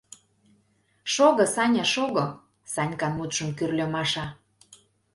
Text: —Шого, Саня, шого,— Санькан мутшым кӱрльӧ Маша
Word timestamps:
—Шого, 1.13 1.43
Саня, 1.53 1.85
шого,— 1.93 2.25
Санькан 2.73 3.13
мутшым 3.17 3.49
кӱрльӧ 3.57 3.85
Маша 3.93 4.25